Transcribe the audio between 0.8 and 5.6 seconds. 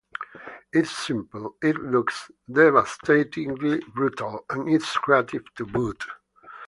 simple, it looks devastatingly brutal, and it's creative